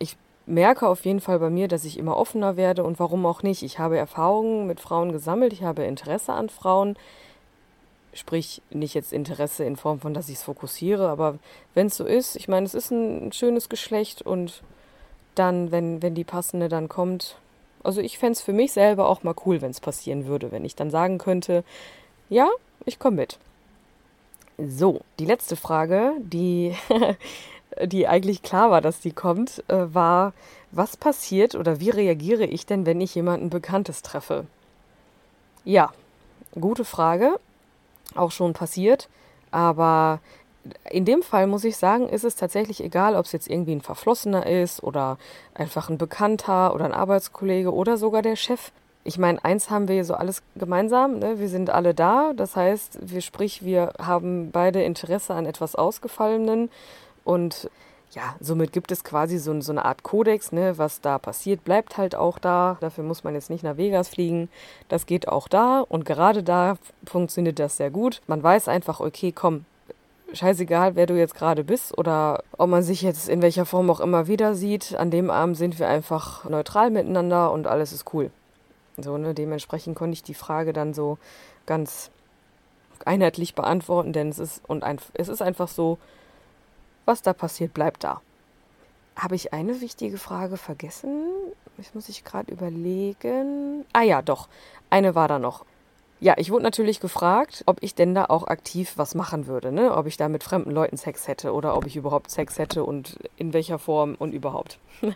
[0.00, 3.42] ich merke auf jeden Fall bei mir, dass ich immer offener werde und warum auch
[3.42, 3.62] nicht.
[3.62, 6.96] Ich habe Erfahrungen mit Frauen gesammelt, ich habe Interesse an Frauen.
[8.14, 11.38] Sprich, nicht jetzt Interesse in Form von, dass ich es fokussiere, aber
[11.74, 14.62] wenn es so ist, ich meine, es ist ein schönes Geschlecht und
[15.34, 17.36] dann, wenn, wenn die passende dann kommt,
[17.82, 20.64] also ich fände es für mich selber auch mal cool, wenn es passieren würde, wenn
[20.64, 21.64] ich dann sagen könnte,
[22.28, 22.48] ja,
[22.84, 23.38] ich komme mit.
[24.58, 26.76] So, die letzte Frage, die,
[27.84, 30.32] die eigentlich klar war, dass die kommt, äh, war,
[30.70, 34.46] was passiert oder wie reagiere ich denn, wenn ich jemanden Bekanntes treffe?
[35.64, 35.92] Ja,
[36.54, 37.38] gute Frage
[38.16, 39.08] auch schon passiert.
[39.50, 40.20] Aber
[40.90, 43.82] in dem Fall muss ich sagen, ist es tatsächlich egal, ob es jetzt irgendwie ein
[43.82, 45.18] Verflossener ist oder
[45.54, 48.72] einfach ein Bekannter oder ein Arbeitskollege oder sogar der Chef.
[49.04, 51.38] Ich meine, eins haben wir so alles gemeinsam, ne?
[51.38, 52.32] wir sind alle da.
[52.34, 56.70] Das heißt, wir sprich, wir haben beide Interesse an etwas Ausgefallenen
[57.24, 57.68] und
[58.14, 61.98] ja, somit gibt es quasi so, so, eine Art Kodex, ne, was da passiert, bleibt
[61.98, 62.76] halt auch da.
[62.80, 64.48] Dafür muss man jetzt nicht nach Vegas fliegen.
[64.88, 68.22] Das geht auch da und gerade da funktioniert das sehr gut.
[68.26, 69.64] Man weiß einfach, okay, komm,
[70.32, 74.00] scheißegal, wer du jetzt gerade bist oder ob man sich jetzt in welcher Form auch
[74.00, 74.94] immer wieder sieht.
[74.94, 78.30] An dem Abend sind wir einfach neutral miteinander und alles ist cool.
[78.96, 81.18] So, ne, dementsprechend konnte ich die Frage dann so
[81.66, 82.10] ganz
[83.04, 85.98] einheitlich beantworten, denn es ist und ein, es ist einfach so,
[87.04, 88.20] was da passiert, bleibt da.
[89.16, 91.26] Habe ich eine wichtige Frage vergessen?
[91.76, 93.84] Das muss ich gerade überlegen.
[93.92, 94.48] Ah ja, doch.
[94.90, 95.64] Eine war da noch.
[96.20, 99.94] Ja, ich wurde natürlich gefragt, ob ich denn da auch aktiv was machen würde, ne?
[99.94, 103.18] Ob ich da mit fremden Leuten Sex hätte oder ob ich überhaupt Sex hätte und
[103.36, 104.78] in welcher Form und überhaupt.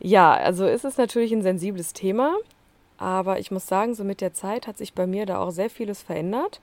[0.00, 2.36] ja, also ist es natürlich ein sensibles Thema,
[2.98, 5.70] aber ich muss sagen, so mit der Zeit hat sich bei mir da auch sehr
[5.70, 6.60] vieles verändert.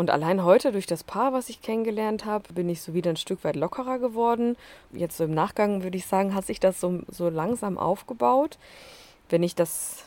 [0.00, 3.18] Und allein heute durch das Paar, was ich kennengelernt habe, bin ich so wieder ein
[3.18, 4.56] Stück weit lockerer geworden.
[4.92, 8.56] Jetzt so im Nachgang würde ich sagen, hat sich das so, so langsam aufgebaut.
[9.28, 10.04] Wenn ich das,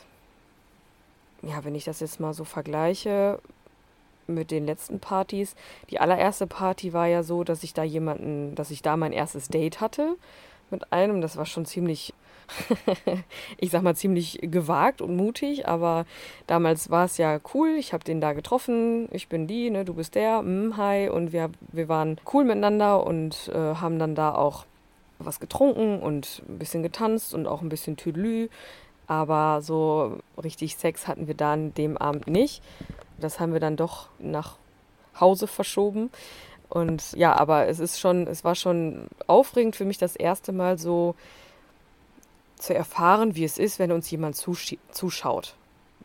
[1.42, 3.38] ja, wenn ich das jetzt mal so vergleiche
[4.26, 5.54] mit den letzten Partys.
[5.90, 9.46] Die allererste Party war ja so, dass ich da jemanden, dass ich da mein erstes
[9.46, 10.16] Date hatte
[10.70, 11.20] mit einem.
[11.20, 12.14] Das war schon ziemlich
[13.58, 16.06] ich sag mal, ziemlich gewagt und mutig, aber
[16.46, 17.76] damals war es ja cool.
[17.78, 21.08] Ich habe den da getroffen, ich bin die, ne, du bist der, mm, hi.
[21.08, 24.66] Und wir, wir waren cool miteinander und äh, haben dann da auch
[25.18, 28.48] was getrunken und ein bisschen getanzt und auch ein bisschen Tüdelü.
[29.06, 32.62] Aber so richtig Sex hatten wir dann dem Abend nicht.
[33.18, 34.56] Das haben wir dann doch nach
[35.18, 36.10] Hause verschoben.
[36.68, 40.78] Und ja, aber es ist schon, es war schon aufregend für mich das erste Mal
[40.78, 41.14] so
[42.64, 45.54] zu erfahren, wie es ist, wenn uns jemand zuschaut.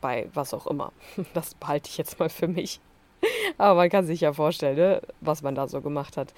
[0.01, 0.91] Bei was auch immer.
[1.33, 2.79] Das behalte ich jetzt mal für mich.
[3.57, 6.33] Aber man kann sich ja vorstellen, ne, was man da so gemacht hat.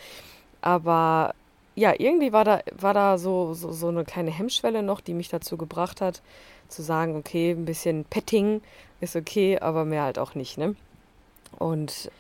[0.62, 1.36] Aber
[1.76, 5.30] ja, irgendwie war da, war da so, so, so eine kleine Hemmschwelle noch, die mich
[5.30, 6.22] dazu gebracht hat,
[6.68, 8.62] zu sagen, okay, ein bisschen Petting
[9.00, 10.76] ist okay, aber mehr halt auch nicht, ne?
[11.58, 12.12] Und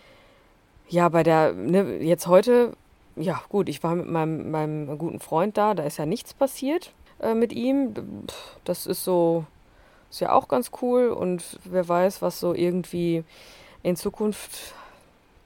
[0.89, 2.73] ja, bei der, ne, jetzt heute,
[3.15, 6.91] ja gut, ich war mit meinem, meinem guten Freund da, da ist ja nichts passiert.
[7.21, 7.93] Äh, mit ihm.
[8.63, 9.45] Das ist so,
[10.09, 13.23] ist ja auch ganz cool und wer weiß, was so irgendwie
[13.83, 14.73] in Zukunft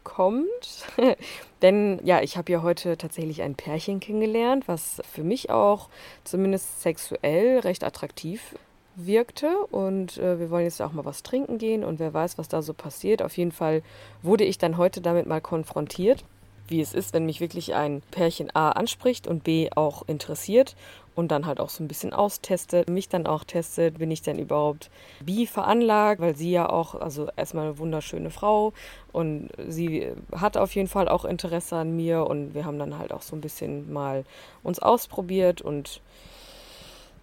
[0.04, 0.86] kommt.
[1.62, 5.90] Denn ja, ich habe ja heute tatsächlich ein Pärchen kennengelernt, was für mich auch
[6.24, 8.56] zumindest sexuell recht attraktiv
[8.98, 12.48] wirkte und äh, wir wollen jetzt auch mal was trinken gehen und wer weiß, was
[12.48, 13.22] da so passiert.
[13.22, 13.82] Auf jeden Fall
[14.22, 16.24] wurde ich dann heute damit mal konfrontiert,
[16.68, 20.76] wie es ist, wenn mich wirklich ein Pärchen A anspricht und B auch interessiert
[21.16, 24.38] und dann halt auch so ein bisschen austestet, mich dann auch testet, bin ich denn
[24.38, 24.90] überhaupt
[25.22, 28.74] bi veranlagt, weil sie ja auch, also erstmal eine wunderschöne Frau
[29.12, 33.14] und sie hat auf jeden Fall auch Interesse an mir und wir haben dann halt
[33.14, 34.26] auch so ein bisschen mal
[34.64, 36.02] uns ausprobiert und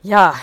[0.03, 0.35] ja,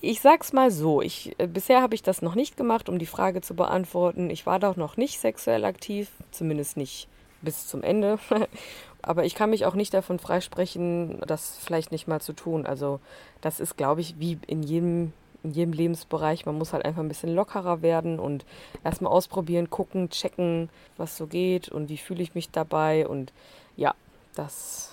[0.00, 3.06] ich sag's mal so, ich, äh, bisher habe ich das noch nicht gemacht, um die
[3.06, 4.30] Frage zu beantworten.
[4.30, 7.08] Ich war doch noch nicht sexuell aktiv, zumindest nicht
[7.42, 8.18] bis zum Ende.
[9.02, 12.66] Aber ich kann mich auch nicht davon freisprechen, das vielleicht nicht mal zu tun.
[12.66, 13.00] Also
[13.40, 15.12] das ist, glaube ich, wie in jedem,
[15.44, 16.46] in jedem Lebensbereich.
[16.46, 18.44] Man muss halt einfach ein bisschen lockerer werden und
[18.84, 23.06] erstmal ausprobieren, gucken, checken, was so geht und wie fühle ich mich dabei.
[23.06, 23.32] Und
[23.76, 23.94] ja,
[24.34, 24.92] das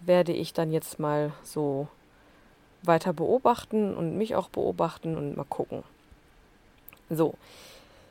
[0.00, 1.88] werde ich dann jetzt mal so
[2.82, 5.84] weiter beobachten und mich auch beobachten und mal gucken.
[7.08, 7.34] So,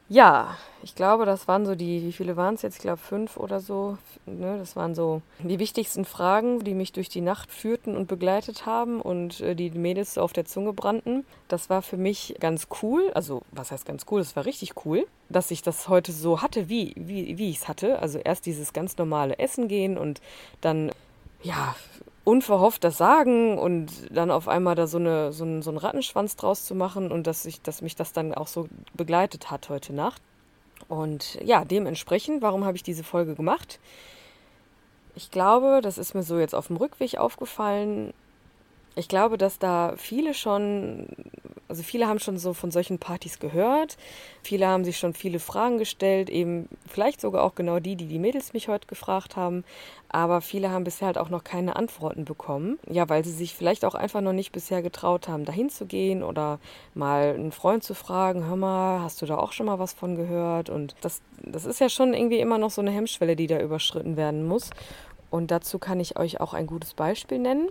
[0.07, 2.75] ja, ich glaube, das waren so die, wie viele waren es jetzt?
[2.75, 3.97] Ich glaube fünf oder so.
[4.27, 4.57] Ne?
[4.59, 9.01] Das waren so die wichtigsten Fragen, die mich durch die Nacht führten und begleitet haben
[9.01, 11.25] und äh, die Mädels so auf der Zunge brannten.
[11.47, 13.11] Das war für mich ganz cool.
[13.15, 14.19] Also, was heißt ganz cool?
[14.19, 17.67] Das war richtig cool, dass ich das heute so hatte, wie, wie, wie ich es
[17.67, 17.99] hatte.
[17.99, 20.21] Also erst dieses ganz normale Essen gehen und
[20.61, 20.91] dann
[21.41, 21.75] ja,
[22.25, 26.35] unverhofft das sagen und dann auf einmal da so, eine, so, einen, so einen Rattenschwanz
[26.35, 29.93] draus zu machen und dass, ich, dass mich das dann auch so begleitet hat heute
[29.93, 30.21] Nacht.
[30.89, 33.79] Und ja, dementsprechend, warum habe ich diese Folge gemacht?
[35.13, 38.13] Ich glaube, das ist mir so jetzt auf dem Rückweg aufgefallen.
[38.95, 41.07] Ich glaube, dass da viele schon
[41.67, 43.97] also viele haben schon so von solchen Partys gehört.
[44.43, 48.19] Viele haben sich schon viele Fragen gestellt, eben vielleicht sogar auch genau die, die die
[48.19, 49.63] Mädels mich heute gefragt haben.
[50.09, 52.77] Aber viele haben bisher halt auch noch keine Antworten bekommen.
[52.89, 56.23] Ja, weil sie sich vielleicht auch einfach noch nicht bisher getraut haben, dahin zu gehen
[56.23, 56.59] oder
[56.93, 60.15] mal einen Freund zu fragen, hör mal, hast du da auch schon mal was von
[60.15, 60.69] gehört?
[60.69, 64.17] Und das, das ist ja schon irgendwie immer noch so eine Hemmschwelle, die da überschritten
[64.17, 64.69] werden muss.
[65.31, 67.69] Und dazu kann ich euch auch ein gutes Beispiel nennen.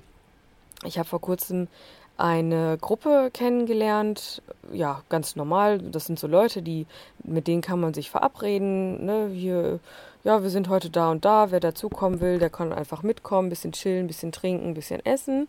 [0.84, 1.68] Ich habe vor kurzem
[2.16, 4.42] eine Gruppe kennengelernt,
[4.72, 5.78] ja, ganz normal.
[5.78, 6.86] Das sind so Leute, die,
[7.24, 9.80] mit denen kann man sich verabreden, ne, hier,
[10.22, 13.72] ja, wir sind heute da und da, wer dazukommen will, der kann einfach mitkommen, bisschen
[13.72, 15.48] chillen, bisschen trinken, bisschen essen.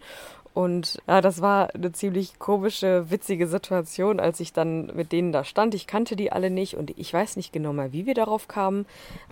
[0.55, 5.43] Und ja, das war eine ziemlich komische, witzige Situation, als ich dann mit denen da
[5.43, 5.75] stand.
[5.75, 8.85] Ich kannte die alle nicht und ich weiß nicht genau mal, wie wir darauf kamen.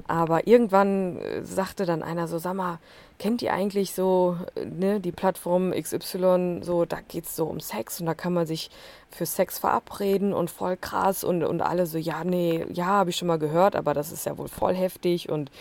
[0.05, 2.77] Aber irgendwann äh, sagte dann einer so, sag mal,
[3.19, 7.61] kennt ihr eigentlich so äh, ne, die Plattform XY, so da geht es so um
[7.61, 8.69] Sex und da kann man sich
[9.09, 13.15] für Sex verabreden und voll krass und, und alle so, ja, nee, ja, habe ich
[13.15, 15.51] schon mal gehört, aber das ist ja wohl voll heftig und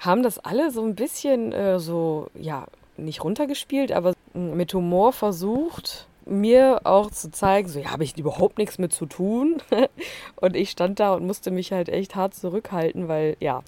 [0.00, 2.66] haben das alle so ein bisschen äh, so, ja,
[2.96, 8.58] nicht runtergespielt, aber mit Humor versucht, mir auch zu zeigen, so ja, habe ich überhaupt
[8.58, 9.62] nichts mit zu tun.
[10.36, 13.62] und ich stand da und musste mich halt echt hart zurückhalten, weil ja,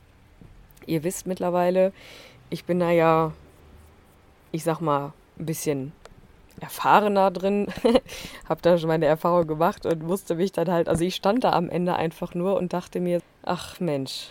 [0.87, 1.93] ihr wisst mittlerweile,
[2.51, 3.33] ich bin da ja,
[4.53, 5.93] ich sag mal, ein bisschen
[6.61, 7.69] erfahrener drin,
[8.49, 11.53] habe da schon meine Erfahrung gemacht und musste mich dann halt, also ich stand da
[11.53, 14.31] am Ende einfach nur und dachte mir, ach Mensch,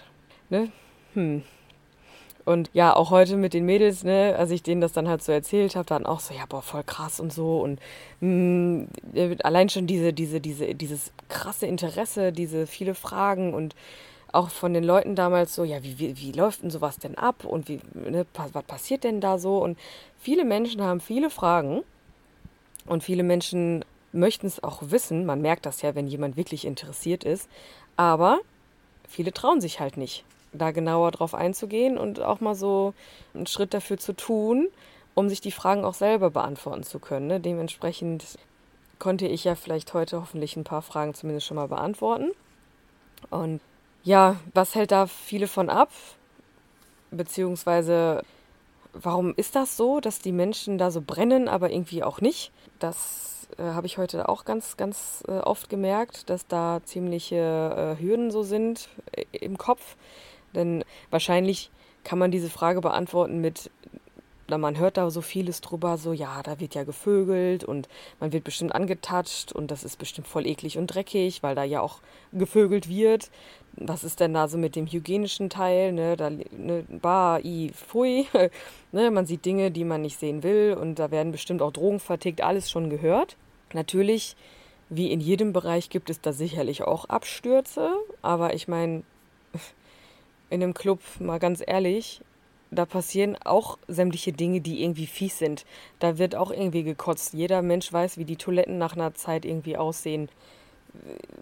[0.50, 0.70] ne,
[1.14, 1.44] hm,
[2.48, 5.34] und ja, auch heute mit den Mädels, ne, als ich denen das dann halt so
[5.34, 7.60] erzählt habe, dann auch so, ja, boah, voll krass und so.
[7.60, 7.82] Und
[8.22, 13.76] mh, mm, allein schon diese, diese, diese, dieses krasse Interesse, diese viele Fragen und
[14.32, 17.44] auch von den Leuten damals so, ja, wie, wie, wie läuft denn sowas denn ab
[17.44, 19.58] und wie, ne, was passiert denn da so?
[19.62, 19.78] Und
[20.18, 21.84] viele Menschen haben viele Fragen
[22.86, 23.84] und viele Menschen
[24.14, 25.26] möchten es auch wissen.
[25.26, 27.50] Man merkt das ja, wenn jemand wirklich interessiert ist.
[27.98, 28.40] Aber
[29.06, 30.24] viele trauen sich halt nicht
[30.58, 32.94] da genauer drauf einzugehen und auch mal so
[33.34, 34.68] einen Schritt dafür zu tun,
[35.16, 37.28] um sich die Fragen auch selber beantworten zu können.
[37.28, 37.40] Ne?
[37.40, 38.38] Dementsprechend
[39.00, 42.32] konnte ich ja vielleicht heute hoffentlich ein paar Fragen zumindest schon mal beantworten.
[43.30, 43.62] Und
[44.04, 45.90] ja, was hält da viele von ab?
[47.12, 48.24] Beziehungsweise,
[48.94, 52.52] warum ist das so, dass die Menschen da so brennen, aber irgendwie auch nicht?
[52.80, 58.02] Das äh, habe ich heute auch ganz, ganz äh, oft gemerkt, dass da ziemliche äh,
[58.02, 59.96] Hürden so sind äh, im Kopf,
[60.56, 61.72] denn wahrscheinlich
[62.04, 63.70] kann man diese Frage beantworten mit,
[64.50, 68.32] na, man hört da so vieles drüber, so ja, da wird ja gevögelt und man
[68.32, 72.00] wird bestimmt angetatscht und das ist bestimmt voll eklig und dreckig, weil da ja auch
[72.32, 73.30] gevögelt wird.
[73.74, 75.92] Was ist denn da so mit dem hygienischen Teil?
[75.92, 78.26] Ne, da, ne, bah, i, pfui.
[78.92, 82.00] ne, man sieht Dinge, die man nicht sehen will und da werden bestimmt auch Drogen
[82.00, 83.36] vertickt, alles schon gehört.
[83.74, 84.38] Natürlich,
[84.90, 89.04] wie in jedem Bereich gibt es da sicherlich auch Abstürze, aber ich meine,
[90.50, 92.22] in dem Club, mal ganz ehrlich,
[92.72, 95.66] da passieren auch sämtliche Dinge, die irgendwie fies sind.
[96.00, 97.34] Da wird auch irgendwie gekotzt.
[97.34, 100.30] Jeder Mensch weiß, wie die Toiletten nach einer Zeit irgendwie aussehen.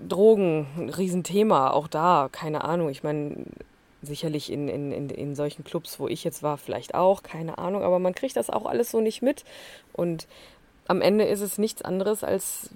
[0.07, 2.89] Drogen, ein Riesenthema, auch da, keine Ahnung.
[2.89, 3.45] Ich meine,
[4.01, 7.83] sicherlich in, in, in, in solchen Clubs, wo ich jetzt war, vielleicht auch, keine Ahnung,
[7.83, 9.45] aber man kriegt das auch alles so nicht mit.
[9.93, 10.27] Und
[10.87, 12.69] am Ende ist es nichts anderes als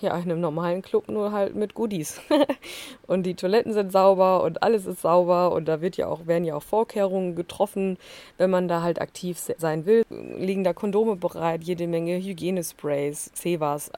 [0.00, 2.20] ja, in einem normalen Club nur halt mit Goodies.
[3.06, 6.44] und die Toiletten sind sauber und alles ist sauber und da wird ja auch, werden
[6.44, 7.98] ja auch Vorkehrungen getroffen,
[8.36, 10.04] wenn man da halt aktiv sein will.
[10.10, 13.90] Liegen da Kondome bereit, jede Menge Hygienesprays, Cevas.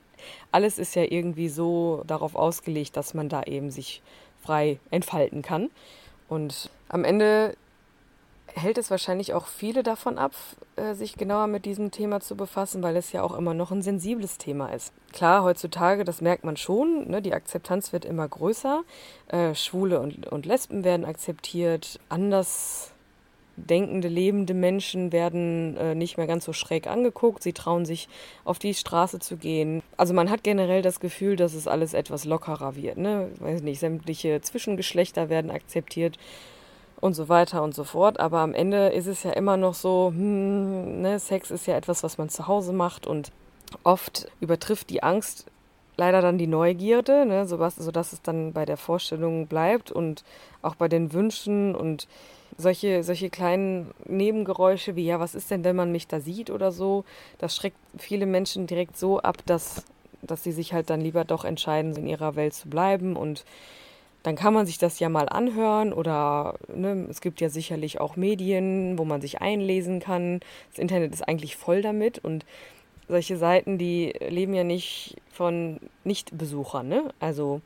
[0.52, 4.02] Alles ist ja irgendwie so darauf ausgelegt, dass man da eben sich
[4.42, 5.70] frei entfalten kann.
[6.28, 7.54] Und am Ende
[8.54, 10.32] hält es wahrscheinlich auch viele davon ab,
[10.76, 13.82] äh, sich genauer mit diesem Thema zu befassen, weil es ja auch immer noch ein
[13.82, 14.92] sensibles Thema ist.
[15.12, 18.82] Klar, heutzutage, das merkt man schon, ne, die Akzeptanz wird immer größer.
[19.28, 22.92] Äh, Schwule und, und Lesben werden akzeptiert, anders
[23.56, 27.42] denkende, lebende Menschen werden äh, nicht mehr ganz so schräg angeguckt.
[27.42, 28.08] Sie trauen sich
[28.44, 29.82] auf die Straße zu gehen.
[29.96, 32.96] Also man hat generell das Gefühl, dass es alles etwas lockerer wird.
[32.96, 33.28] Ne?
[33.38, 36.16] Weiß nicht, sämtliche Zwischengeschlechter werden akzeptiert
[37.00, 38.20] und so weiter und so fort.
[38.20, 42.02] Aber am Ende ist es ja immer noch so, hm, ne, Sex ist ja etwas,
[42.02, 43.32] was man zu Hause macht und
[43.84, 45.46] oft übertrifft die Angst
[45.96, 50.24] leider dann die Neugierde, ne, sodass, sodass es dann bei der Vorstellung bleibt und
[50.62, 52.08] auch bei den Wünschen und
[52.56, 56.72] solche, solche kleinen Nebengeräusche wie, ja, was ist denn, wenn man mich da sieht oder
[56.72, 57.04] so,
[57.38, 59.84] das schreckt viele Menschen direkt so ab, dass,
[60.22, 63.44] dass sie sich halt dann lieber doch entscheiden, in ihrer Welt zu bleiben und
[64.22, 68.16] dann kann man sich das ja mal anhören oder ne, es gibt ja sicherlich auch
[68.16, 70.40] Medien, wo man sich einlesen kann.
[70.70, 72.44] Das Internet ist eigentlich voll damit und
[73.08, 76.88] solche Seiten, die leben ja nicht von Nichtbesuchern.
[76.88, 77.12] Ne?
[77.18, 77.60] Also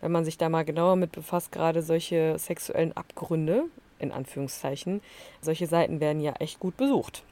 [0.00, 3.64] wenn man sich da mal genauer mit befasst, gerade solche sexuellen Abgründe,
[3.98, 5.02] in Anführungszeichen,
[5.42, 7.22] solche Seiten werden ja echt gut besucht.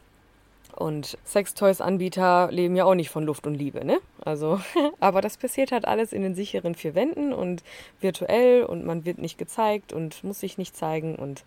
[0.78, 3.98] Und Sextoys-Anbieter leben ja auch nicht von Luft und Liebe, ne?
[4.24, 4.60] Also,
[5.00, 7.64] aber das passiert halt alles in den sicheren vier Wänden und
[8.00, 11.42] virtuell und man wird nicht gezeigt und muss sich nicht zeigen und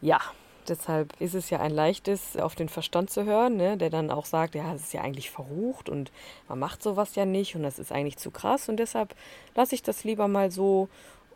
[0.00, 0.20] ja,
[0.66, 3.76] deshalb ist es ja ein leichtes, auf den Verstand zu hören, ne?
[3.76, 6.10] der dann auch sagt, ja, das ist ja eigentlich verrucht und
[6.48, 9.14] man macht sowas ja nicht und das ist eigentlich zu krass und deshalb
[9.54, 10.88] lasse ich das lieber mal so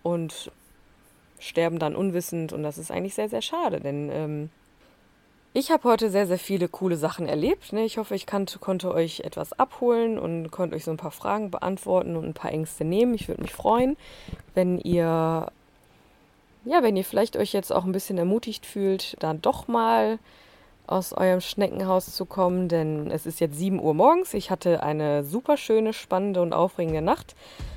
[0.03, 0.51] und
[1.39, 4.51] sterben dann unwissend und das ist eigentlich sehr, sehr schade, denn ähm,
[5.57, 7.73] ich habe heute sehr, sehr viele coole Sachen erlebt.
[7.73, 7.85] Ne?
[7.85, 11.53] Ich hoffe, ich kann, konnte euch etwas abholen und konnte euch so ein paar Fragen
[11.53, 13.15] beantworten und ein paar Ängste nehmen.
[13.15, 13.97] Ich würde mich freuen,
[14.55, 15.47] wenn ihr,
[16.65, 20.19] ja, wenn ihr vielleicht euch jetzt auch ein bisschen ermutigt fühlt, dann doch mal
[20.89, 24.35] aus eurem Schneckenhaus zu kommen, denn es ist jetzt 7 Uhr morgens.
[24.35, 27.37] Ich hatte eine super schöne, spannende und aufregende Nacht,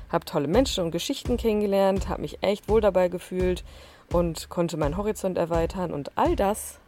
[0.09, 3.63] habe tolle Menschen und Geschichten kennengelernt, habe mich echt wohl dabei gefühlt
[4.11, 6.79] und konnte meinen Horizont erweitern und all das